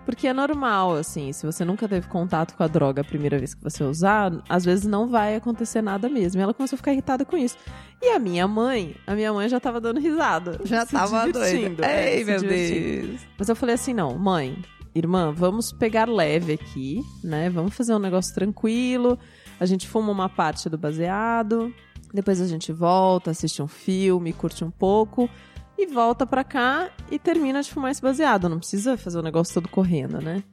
Porque 0.08 0.26
é 0.26 0.32
normal, 0.32 0.94
assim, 0.96 1.34
se 1.34 1.46
você 1.46 1.66
nunca 1.66 1.86
teve 1.86 2.08
contato 2.08 2.56
com 2.56 2.64
a 2.64 2.68
droga 2.68 3.02
a 3.02 3.04
primeira 3.04 3.38
vez 3.38 3.54
que 3.54 3.62
você 3.62 3.84
usar, 3.84 4.32
às 4.48 4.64
vezes 4.64 4.86
não 4.86 5.06
vai 5.06 5.36
acontecer 5.36 5.82
nada 5.82 6.08
mesmo. 6.08 6.40
E 6.40 6.44
ela 6.44 6.54
começou 6.54 6.76
a 6.76 6.78
ficar 6.78 6.94
irritada 6.94 7.26
com 7.26 7.36
isso. 7.36 7.58
E 8.02 8.12
a 8.12 8.18
minha 8.18 8.48
mãe, 8.48 8.96
a 9.06 9.14
minha 9.14 9.34
mãe 9.34 9.50
já 9.50 9.60
tava 9.60 9.82
dando 9.82 10.00
risada. 10.00 10.62
Já 10.64 10.86
tava 10.86 11.30
doida. 11.30 11.86
É, 11.86 12.20
Ei, 12.20 12.24
meu 12.24 12.40
Deus. 12.40 13.20
Mas 13.38 13.50
eu 13.50 13.56
falei 13.56 13.76
assim, 13.76 13.94
não, 13.94 14.18
mãe, 14.18 14.58
irmã, 14.96 15.34
vamos 15.34 15.74
pegar 15.74 16.08
leve 16.08 16.54
aqui, 16.54 17.02
né? 17.22 17.50
Vamos 17.50 17.76
fazer 17.76 17.94
um 17.94 18.00
negócio 18.00 18.34
tranquilo. 18.34 19.20
A 19.60 19.66
gente 19.66 19.90
fuma 19.90 20.10
uma 20.10 20.30
parte 20.30 20.70
do 20.70 20.78
baseado, 20.78 21.74
depois 22.14 22.40
a 22.40 22.48
gente 22.48 22.72
volta, 22.72 23.32
assiste 23.32 23.62
um 23.62 23.68
filme, 23.68 24.32
curte 24.32 24.64
um 24.64 24.72
pouco 24.72 25.30
e 25.78 25.86
volta 25.86 26.26
pra 26.26 26.44
cá 26.44 26.90
e 27.12 27.20
termina 27.20 27.62
de 27.62 27.72
fumar 27.72 27.92
esse 27.92 28.02
baseado. 28.02 28.50
Não 28.50 28.58
precisa 28.58 28.98
fazer 28.98 29.20
o 29.20 29.22
negócio 29.22 29.54
todo 29.54 29.70
correndo, 29.70 30.20
né? 30.20 30.44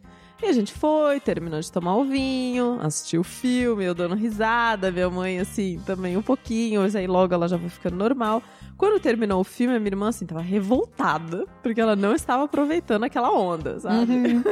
E 0.43 0.47
a 0.47 0.52
gente 0.52 0.75
foi, 0.75 1.21
terminou 1.21 1.59
de 1.61 1.73
tomar 1.73 1.97
o 1.97 2.04
vinho, 2.04 2.78
assistiu 2.83 3.23
o 3.23 3.25
filme, 3.25 3.85
eu 3.85 3.95
dando 3.95 4.14
risada, 4.14 4.90
minha 4.90 5.09
mãe, 5.09 5.38
assim, 5.38 5.81
também 5.87 6.16
um 6.16 6.23
pouquinho, 6.23 6.83
mas 6.83 6.95
aí 6.95 7.07
logo 7.07 7.33
ela 7.33 7.49
já 7.49 7.59
foi 7.59 7.69
ficando 7.69 7.97
normal. 7.97 8.43
Quando 8.76 9.00
terminou 9.00 9.40
o 9.40 9.45
filme, 9.45 9.75
a 9.75 9.78
minha 9.78 9.90
irmã, 9.90 10.09
assim, 10.09 10.26
tava 10.26 10.43
revoltada, 10.43 11.47
porque 11.62 11.81
ela 11.81 11.97
não 11.97 12.14
estava 12.14 12.45
aproveitando 12.45 13.04
aquela 13.04 13.33
onda, 13.33 13.78
sabe? 13.78 14.12
Uhum. 14.12 14.43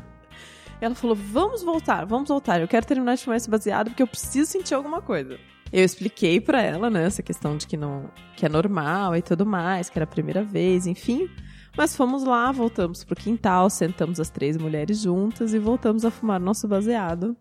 ela 0.80 0.94
falou: 0.94 1.16
vamos 1.16 1.62
voltar, 1.62 2.06
vamos 2.06 2.28
voltar, 2.28 2.60
eu 2.60 2.68
quero 2.68 2.86
terminar 2.86 3.16
de 3.16 3.24
fumar 3.24 3.36
esse 3.36 3.50
baseado 3.50 3.88
porque 3.88 4.02
eu 4.02 4.06
preciso 4.06 4.50
sentir 4.50 4.74
alguma 4.74 5.02
coisa. 5.02 5.38
Eu 5.72 5.84
expliquei 5.84 6.40
para 6.40 6.62
ela, 6.62 6.88
né, 6.88 7.04
essa 7.04 7.22
questão 7.22 7.56
de 7.56 7.66
que 7.66 7.76
não 7.76 8.08
que 8.36 8.46
é 8.46 8.48
normal 8.48 9.16
e 9.16 9.22
tudo 9.22 9.44
mais, 9.44 9.88
que 9.90 9.98
era 9.98 10.04
a 10.04 10.08
primeira 10.08 10.44
vez, 10.44 10.86
enfim. 10.86 11.28
Mas 11.76 11.94
fomos 11.94 12.24
lá, 12.24 12.50
voltamos 12.52 13.04
pro 13.04 13.14
quintal, 13.14 13.68
sentamos 13.68 14.18
as 14.18 14.30
três 14.30 14.56
mulheres 14.56 15.00
juntas 15.00 15.52
e 15.52 15.58
voltamos 15.58 16.04
a 16.04 16.10
fumar 16.10 16.40
nosso 16.40 16.66
baseado. 16.66 17.36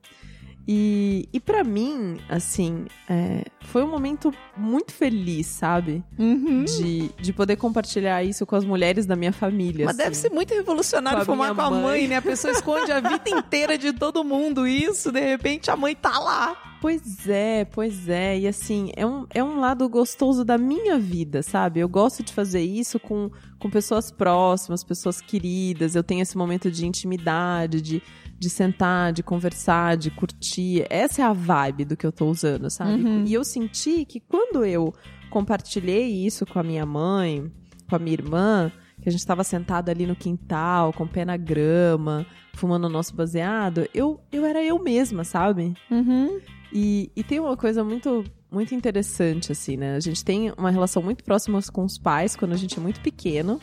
E, 0.68 1.30
e 1.32 1.40
para 1.40 1.64
mim, 1.64 2.18
assim, 2.28 2.86
é, 3.08 3.46
foi 3.62 3.84
um 3.84 3.88
momento 3.88 4.34
muito 4.58 4.92
feliz, 4.92 5.46
sabe? 5.46 6.04
Uhum. 6.18 6.66
De, 6.66 7.10
de 7.22 7.34
poder 7.34 7.56
compartilhar 7.56 8.24
isso 8.24 8.46
com 8.46 8.56
as 8.56 8.66
mulheres 8.66 9.06
da 9.06 9.16
minha 9.16 9.32
família. 9.32 9.86
Mas 9.86 9.96
assim. 9.96 10.04
deve 10.04 10.16
ser 10.16 10.30
muito 10.32 10.54
revolucionário 10.54 11.20
com 11.20 11.26
fumar 11.34 11.54
com 11.54 11.62
a 11.62 11.70
mãe. 11.70 11.82
mãe, 11.82 12.08
né? 12.08 12.18
A 12.18 12.22
pessoa 12.22 12.52
esconde 12.52 12.92
a 12.92 13.00
vida 13.00 13.30
inteira 13.30 13.78
de 13.78 13.94
todo 13.94 14.24
mundo 14.24 14.68
isso, 14.68 15.12
de 15.12 15.20
repente 15.20 15.70
a 15.70 15.78
mãe 15.78 15.96
tá 15.96 16.18
lá. 16.18 16.58
Pois 16.82 17.28
é, 17.28 17.66
pois 17.66 18.10
é. 18.10 18.40
E 18.40 18.48
assim, 18.48 18.92
é 18.96 19.06
um, 19.06 19.26
é 19.34 19.44
um 19.44 19.60
lado 19.60 19.88
gostoso 19.90 20.44
da 20.46 20.58
minha 20.58 21.00
vida, 21.00 21.42
sabe? 21.42 21.80
Eu 21.80 21.90
gosto 21.90 22.22
de 22.22 22.32
fazer 22.34 22.62
isso 22.62 23.00
com, 23.00 23.32
com 23.58 23.70
pessoas 23.70 24.12
próximas, 24.12 24.84
pessoas 24.84 25.20
queridas. 25.22 25.96
Eu 25.96 26.04
tenho 26.04 26.22
esse 26.22 26.38
momento 26.38 26.70
de 26.70 26.86
intimidade, 26.86 27.82
de 27.82 28.04
de 28.38 28.50
sentar, 28.50 29.14
de 29.14 29.24
conversar, 29.24 29.98
de 29.98 30.12
curtir. 30.12 30.86
Essa 30.90 31.22
é 31.22 31.26
a 31.26 31.34
vibe 31.34 31.86
do 31.86 31.98
que 31.98 32.06
eu 32.06 32.12
tô 32.12 32.30
usando, 32.30 32.70
sabe? 32.70 33.04
Uhum. 33.04 33.24
E 33.26 33.34
eu 33.34 33.44
senti 33.44 34.06
que 34.06 34.20
quando 34.20 34.66
eu 34.66 34.94
compartilhei 35.30 36.26
isso 36.26 36.46
com 36.46 36.60
a 36.60 36.64
minha 36.64 36.86
mãe, 36.86 37.52
com 37.90 37.96
a 37.96 38.00
minha 38.00 38.14
irmã, 38.14 38.72
que 39.02 39.10
a 39.10 39.12
gente 39.12 39.20
estava 39.20 39.44
sentada 39.44 39.92
ali 39.92 40.06
no 40.06 40.16
quintal, 40.16 40.94
com 40.94 41.04
o 41.04 41.08
pé 41.08 41.26
na 41.26 41.38
grama, 41.38 42.26
fumando 42.54 42.86
o 42.86 42.90
nosso 42.90 43.16
baseado, 43.16 43.88
eu, 43.94 44.20
eu 44.32 44.46
era 44.46 44.64
eu 44.64 44.82
mesma, 44.82 45.24
sabe? 45.24 45.74
Uhum. 45.90 46.40
E, 46.72 47.12
e 47.16 47.24
tem 47.24 47.40
uma 47.40 47.56
coisa 47.56 47.84
muito 47.84 48.24
muito 48.52 48.74
interessante, 48.74 49.52
assim, 49.52 49.76
né? 49.76 49.96
A 49.96 50.00
gente 50.00 50.24
tem 50.24 50.54
uma 50.58 50.72
relação 50.72 51.04
muito 51.04 51.24
próxima 51.26 51.60
com 51.74 51.84
os 51.84 51.98
pais 51.98 52.38
quando 52.38 52.54
a 52.54 52.58
gente 52.58 52.78
é 52.80 52.82
muito 52.82 53.02
pequeno. 53.02 53.60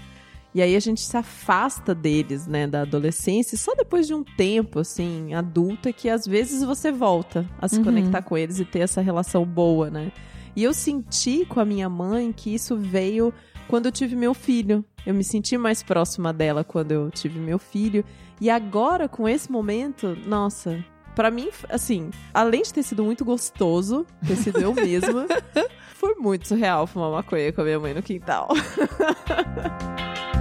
E 0.55 0.61
aí 0.61 0.77
a 0.77 0.81
gente 0.81 1.01
se 1.01 1.17
afasta 1.17 1.95
deles, 1.95 2.47
né, 2.47 2.67
da 2.67 2.83
adolescência, 2.83 3.55
e 3.55 3.59
só 3.59 3.75
depois 3.75 4.07
de 4.07 4.15
um 4.15 4.23
tempo, 4.23 4.81
assim, 4.81 5.33
adulto, 5.33 5.89
é 5.89 5.93
que 5.93 6.11
às 6.11 6.27
vezes 6.27 6.63
você 6.63 6.93
volta 6.93 7.47
a 7.59 7.67
se 7.67 7.79
uhum. 7.79 7.85
conectar 7.85 8.21
com 8.23 8.37
eles 8.37 8.61
e 8.61 8.65
ter 8.65 8.81
essa 8.81 9.01
relação 9.01 9.45
boa, 9.47 9.91
né? 9.91 10.13
E 10.55 10.63
eu 10.63 10.75
senti 10.75 11.47
com 11.47 11.59
a 11.61 11.65
minha 11.65 11.89
mãe 11.89 12.33
que 12.33 12.55
isso 12.55 12.77
veio 12.77 13.33
quando 13.67 13.87
eu 13.87 13.93
tive 13.93 14.15
meu 14.15 14.35
filho. 14.35 14.85
Eu 15.07 15.15
me 15.15 15.25
senti 15.25 15.57
mais 15.57 15.83
próxima 15.83 16.33
dela 16.33 16.63
quando 16.63 16.93
eu 16.93 17.11
tive 17.11 17.41
meu 17.41 17.59
filho. 17.59 18.05
E 18.39 18.51
agora, 18.51 19.09
com 19.09 19.27
esse 19.27 19.51
momento, 19.51 20.15
nossa, 20.27 20.85
para 21.15 21.31
mim, 21.31 21.49
assim, 21.71 22.11
além 22.35 22.63
de 22.63 22.75
ter 22.75 22.83
sido 22.83 23.03
muito 23.03 23.25
gostoso, 23.25 24.07
ter 24.27 24.37
sido 24.37 24.61
eu 24.61 24.75
mesma, 24.75 25.27
foi 25.97 26.15
muito 26.17 26.49
surreal 26.49 26.87
fumar 26.87 27.11
maconha 27.11 27.53
com 27.53 27.63
a 27.63 27.65
minha 27.65 27.81
mãe 27.81 27.95
no 27.95 28.03
quintal. 28.03 28.49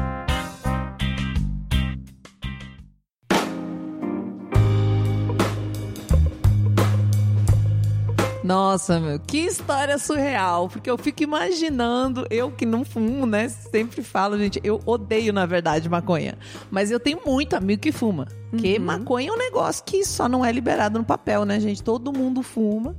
Nossa, 8.44 9.00
meu, 9.00 9.20
que 9.20 9.38
história 9.40 9.98
surreal. 9.98 10.68
Porque 10.68 10.90
eu 10.90 10.98
fico 10.98 11.24
imaginando, 11.24 12.26
eu 12.30 12.52
que 12.52 12.66
não 12.66 12.84
fumo, 12.84 13.26
né? 13.26 13.50
Sempre 13.50 14.02
falo, 14.02 14.38
gente, 14.38 14.60
eu 14.64 14.82
odeio, 14.86 15.32
na 15.32 15.46
verdade, 15.46 15.88
maconha. 15.88 16.38
Mas 16.70 16.92
eu 16.92 17.00
tenho 17.00 17.20
muito 17.26 17.56
amigo 17.56 17.82
que 17.82 17.92
fuma. 17.92 18.28
Porque 18.50 18.78
uhum. 18.78 18.86
maconha 18.86 19.30
é 19.30 19.32
um 19.32 19.38
negócio 19.38 19.84
que 19.84 20.04
só 20.04 20.28
não 20.28 20.44
é 20.44 20.52
liberado 20.52 20.98
no 20.98 21.06
papel, 21.06 21.46
né, 21.46 21.60
gente? 21.60 21.84
Todo 21.84 22.12
mundo 22.12 22.42
fuma. 22.42 22.96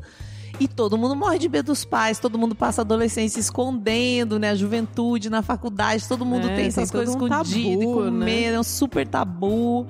E 0.60 0.68
todo 0.68 0.96
mundo 0.96 1.16
morre 1.16 1.38
de 1.38 1.48
medo 1.48 1.66
dos 1.66 1.84
pais, 1.84 2.18
todo 2.18 2.38
mundo 2.38 2.54
passa 2.54 2.82
a 2.82 2.84
adolescência 2.84 3.40
escondendo, 3.40 4.38
né? 4.38 4.50
A 4.50 4.54
juventude 4.54 5.28
na 5.28 5.42
faculdade, 5.42 6.06
todo 6.06 6.24
mundo 6.24 6.48
é, 6.48 6.54
tem 6.54 6.66
essas 6.66 6.90
tem 6.90 7.00
coisas 7.00 7.14
um 7.16 7.26
escondidas 7.26 7.82
e 7.82 7.84
comer, 7.84 8.50
né? 8.50 8.54
é 8.54 8.60
um 8.60 8.62
super 8.62 9.06
tabu. 9.06 9.88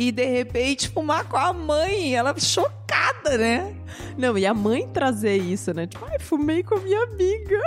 E 0.00 0.10
de 0.10 0.24
repente 0.24 0.88
fumar 0.88 1.28
com 1.28 1.36
a 1.36 1.52
mãe, 1.52 2.16
ela 2.16 2.34
chocada, 2.40 3.36
né? 3.36 3.76
Não, 4.16 4.38
e 4.38 4.46
a 4.46 4.54
mãe 4.54 4.88
trazer 4.88 5.36
isso, 5.36 5.74
né? 5.74 5.86
Tipo, 5.86 6.06
ai, 6.06 6.18
fumei 6.18 6.62
com 6.62 6.76
a 6.76 6.80
minha 6.80 7.02
amiga. 7.02 7.60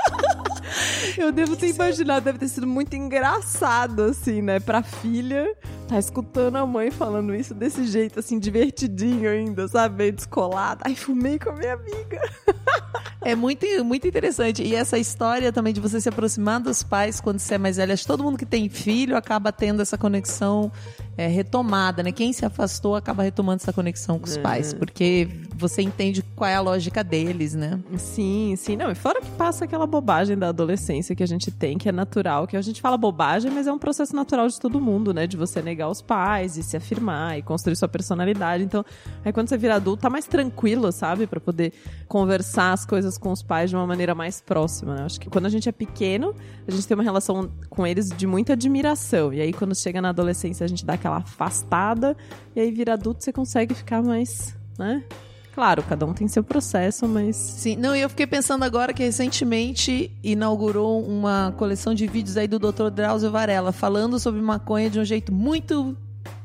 Eu 1.18 1.30
devo 1.30 1.56
ter 1.56 1.68
imaginado, 1.68 2.24
deve 2.24 2.38
ter 2.38 2.48
sido 2.48 2.66
muito 2.66 2.96
engraçado, 2.96 4.04
assim, 4.04 4.40
né? 4.40 4.60
Pra 4.60 4.82
filha, 4.82 5.54
tá 5.86 5.98
escutando 5.98 6.56
a 6.56 6.64
mãe 6.64 6.90
falando 6.90 7.34
isso 7.34 7.52
desse 7.52 7.84
jeito, 7.84 8.18
assim, 8.18 8.38
divertidinho 8.38 9.28
ainda, 9.28 9.68
sabe? 9.68 9.96
Meio 9.96 10.12
descolada. 10.12 10.80
Ai, 10.86 10.94
fumei 10.94 11.38
com 11.38 11.50
a 11.50 11.52
minha 11.54 11.74
amiga. 11.74 12.18
É 13.22 13.34
muito, 13.34 13.66
muito 13.84 14.06
interessante. 14.06 14.62
E 14.62 14.74
essa 14.74 14.98
história 14.98 15.52
também 15.52 15.72
de 15.72 15.80
você 15.80 16.00
se 16.00 16.08
aproximar 16.08 16.60
dos 16.60 16.82
pais 16.82 17.20
quando 17.20 17.38
você 17.38 17.54
é 17.54 17.58
mais 17.58 17.76
velho. 17.76 17.92
Acho 17.92 18.02
que 18.02 18.08
todo 18.08 18.24
mundo 18.24 18.38
que 18.38 18.46
tem 18.46 18.68
filho 18.68 19.16
acaba 19.16 19.52
tendo 19.52 19.82
essa 19.82 19.98
conexão 19.98 20.70
é, 21.16 21.26
retomada, 21.26 22.02
né? 22.02 22.12
Quem 22.12 22.32
se 22.32 22.44
afastou 22.44 22.96
acaba 22.96 23.22
retomando 23.22 23.60
essa 23.62 23.72
conexão 23.72 24.18
com 24.18 24.26
os 24.26 24.36
é. 24.36 24.40
pais, 24.40 24.72
porque 24.72 25.28
você 25.54 25.82
entende 25.82 26.22
qual 26.34 26.48
é 26.48 26.54
a 26.54 26.60
lógica 26.60 27.04
deles, 27.04 27.54
né? 27.54 27.78
Sim, 27.98 28.54
sim. 28.56 28.76
Não, 28.76 28.90
e 28.90 28.94
fora 28.94 29.20
que 29.20 29.30
passa 29.32 29.64
aquela 29.64 29.86
bobagem 29.86 30.36
da 30.36 30.48
adolescência 30.48 31.14
que 31.14 31.22
a 31.22 31.26
gente 31.26 31.50
tem, 31.50 31.76
que 31.76 31.88
é 31.88 31.92
natural, 31.92 32.46
que 32.46 32.56
a 32.56 32.62
gente 32.62 32.80
fala 32.80 32.96
bobagem, 32.96 33.50
mas 33.50 33.66
é 33.66 33.72
um 33.72 33.78
processo 33.78 34.16
natural 34.16 34.48
de 34.48 34.58
todo 34.58 34.80
mundo, 34.80 35.12
né? 35.12 35.26
De 35.26 35.36
você 35.36 35.60
negar 35.60 35.90
os 35.90 36.00
pais 36.00 36.56
e 36.56 36.62
se 36.62 36.76
afirmar 36.76 37.38
e 37.38 37.42
construir 37.42 37.76
sua 37.76 37.88
personalidade. 37.88 38.64
Então, 38.64 38.84
aí 39.24 39.32
quando 39.32 39.48
você 39.48 39.58
vira 39.58 39.74
adulto, 39.74 40.02
tá 40.02 40.10
mais 40.10 40.26
tranquilo, 40.26 40.90
sabe? 40.90 41.26
para 41.26 41.40
poder 41.40 41.72
conversar 42.08 42.72
as 42.72 42.84
coisas 42.84 43.09
com 43.18 43.30
os 43.30 43.42
pais 43.42 43.70
de 43.70 43.76
uma 43.76 43.86
maneira 43.86 44.14
mais 44.14 44.40
próxima. 44.40 44.94
Né? 44.94 45.02
Acho 45.04 45.20
que 45.20 45.28
quando 45.28 45.46
a 45.46 45.48
gente 45.48 45.68
é 45.68 45.72
pequeno, 45.72 46.34
a 46.66 46.70
gente 46.70 46.86
tem 46.86 46.94
uma 46.94 47.04
relação 47.04 47.50
com 47.68 47.86
eles 47.86 48.08
de 48.10 48.26
muita 48.26 48.52
admiração. 48.52 49.32
E 49.32 49.40
aí, 49.40 49.52
quando 49.52 49.74
chega 49.74 50.00
na 50.00 50.10
adolescência, 50.10 50.64
a 50.64 50.68
gente 50.68 50.84
dá 50.84 50.94
aquela 50.94 51.18
afastada, 51.18 52.16
e 52.54 52.60
aí 52.60 52.70
vira 52.70 52.94
adulto 52.94 53.22
você 53.24 53.32
consegue 53.32 53.74
ficar 53.74 54.02
mais, 54.02 54.56
né? 54.78 55.04
Claro, 55.52 55.82
cada 55.82 56.06
um 56.06 56.14
tem 56.14 56.28
seu 56.28 56.44
processo, 56.44 57.08
mas. 57.08 57.36
Sim, 57.36 57.76
não, 57.76 57.94
e 57.94 58.00
eu 58.00 58.08
fiquei 58.08 58.26
pensando 58.26 58.64
agora 58.64 58.92
que 58.92 59.02
recentemente 59.02 60.10
inaugurou 60.22 61.04
uma 61.04 61.52
coleção 61.58 61.92
de 61.92 62.06
vídeos 62.06 62.36
aí 62.36 62.46
do 62.46 62.58
Dr. 62.58 62.88
Drauzio 62.90 63.30
Varela 63.30 63.72
falando 63.72 64.18
sobre 64.18 64.40
maconha 64.40 64.88
de 64.88 65.00
um 65.00 65.04
jeito 65.04 65.32
muito 65.32 65.96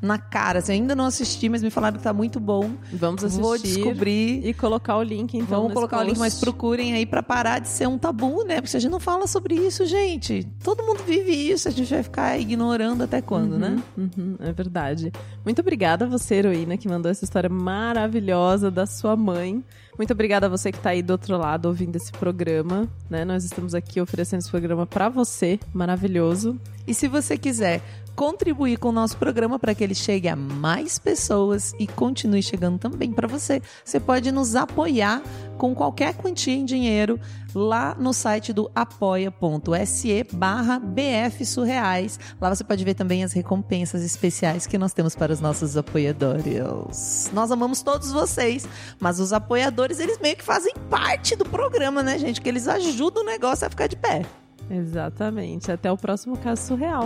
na 0.05 0.17
cara. 0.17 0.59
Assim, 0.59 0.73
ainda 0.73 0.95
não 0.95 1.05
assisti, 1.05 1.49
mas 1.49 1.61
me 1.61 1.69
falaram 1.69 1.97
que 1.97 2.03
tá 2.03 2.13
muito 2.13 2.39
bom. 2.39 2.71
Vamos 2.93 3.23
assistir. 3.23 3.41
Vou 3.41 3.57
descobrir. 3.57 4.45
E 4.45 4.53
colocar 4.53 4.97
o 4.97 5.03
link, 5.03 5.35
então. 5.35 5.61
Vamos 5.61 5.73
colocar 5.73 5.97
post. 5.97 6.07
o 6.07 6.09
link, 6.11 6.19
mas 6.19 6.39
procurem 6.39 6.93
aí 6.93 7.05
pra 7.05 7.21
parar 7.23 7.59
de 7.59 7.67
ser 7.67 7.87
um 7.87 7.97
tabu, 7.97 8.43
né? 8.43 8.61
Porque 8.61 8.77
a 8.77 8.79
gente 8.79 8.91
não 8.91 8.99
fala 8.99 9.27
sobre 9.27 9.55
isso, 9.55 9.85
gente. 9.85 10.47
Todo 10.63 10.83
mundo 10.83 11.03
vive 11.05 11.31
isso, 11.31 11.67
a 11.67 11.71
gente 11.71 11.93
vai 11.93 12.03
ficar 12.03 12.39
ignorando 12.39 13.03
até 13.03 13.21
quando, 13.21 13.53
uhum, 13.53 13.59
né? 13.59 13.83
Uhum, 13.97 14.35
é 14.39 14.51
verdade. 14.51 15.11
Muito 15.43 15.59
obrigada 15.59 16.05
a 16.05 16.07
você, 16.07 16.35
heroína, 16.35 16.77
que 16.77 16.87
mandou 16.87 17.11
essa 17.11 17.23
história 17.23 17.49
maravilhosa 17.49 18.69
da 18.69 18.85
sua 18.85 19.15
mãe. 19.15 19.63
Muito 19.97 20.11
obrigada 20.11 20.47
a 20.47 20.49
você 20.49 20.71
que 20.71 20.77
está 20.77 20.89
aí 20.89 21.01
do 21.01 21.11
outro 21.11 21.37
lado 21.37 21.67
ouvindo 21.67 21.95
esse 21.95 22.11
programa, 22.11 22.87
né? 23.09 23.23
Nós 23.23 23.45
estamos 23.45 23.73
aqui 23.73 24.01
oferecendo 24.01 24.41
esse 24.41 24.51
programa 24.51 24.85
para 24.85 25.07
você, 25.07 25.57
maravilhoso. 25.73 26.59
E 26.85 26.93
se 26.93 27.07
você 27.07 27.37
quiser 27.37 27.81
contribuir 28.15 28.77
com 28.77 28.89
o 28.89 28.91
nosso 28.91 29.17
programa 29.17 29.59
para 29.59 29.75
que 29.75 29.83
ele 29.83 29.95
chegue 29.95 30.27
a 30.27 30.35
mais 30.35 30.97
pessoas 30.97 31.73
e 31.79 31.85
continue 31.85 32.41
chegando 32.41 32.79
também 32.79 33.11
para 33.11 33.27
você. 33.27 33.61
Você 33.83 33.99
pode 33.99 34.31
nos 34.31 34.55
apoiar 34.55 35.21
com 35.57 35.75
qualquer 35.75 36.15
quantia 36.15 36.53
em 36.53 36.65
dinheiro 36.65 37.19
lá 37.53 37.95
no 37.97 38.13
site 38.13 38.51
do 38.51 38.69
apoia.se 38.75 40.25
barra 40.33 40.79
bfsurreais. 40.79 42.19
Lá 42.39 42.53
você 42.53 42.63
pode 42.63 42.83
ver 42.83 42.93
também 42.93 43.23
as 43.23 43.33
recompensas 43.33 44.03
especiais 44.03 44.67
que 44.67 44.77
nós 44.77 44.93
temos 44.93 45.15
para 45.15 45.31
os 45.31 45.39
nossos 45.39 45.77
apoiadores. 45.77 47.29
Nós 47.33 47.51
amamos 47.51 47.81
todos 47.81 48.11
vocês, 48.11 48.67
mas 48.99 49.19
os 49.19 49.31
apoiadores, 49.31 49.99
eles 49.99 50.19
meio 50.19 50.35
que 50.35 50.43
fazem 50.43 50.73
parte 50.89 51.35
do 51.35 51.45
programa, 51.45 52.03
né, 52.03 52.17
gente? 52.17 52.41
Que 52.41 52.49
eles 52.49 52.67
ajudam 52.67 53.23
o 53.23 53.25
negócio 53.25 53.65
a 53.65 53.69
ficar 53.69 53.87
de 53.87 53.95
pé. 53.95 54.23
Exatamente. 54.69 55.71
Até 55.71 55.91
o 55.91 55.97
próximo 55.97 56.37
caso 56.37 56.61
surreal. 56.61 57.05